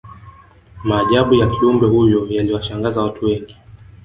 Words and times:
maajabu 0.83 1.33
ya 1.35 1.47
kiumbe 1.47 1.87
huyo 1.87 2.27
yaliwashangaza 2.29 3.01
watu 3.01 3.25
wengi 3.25 3.57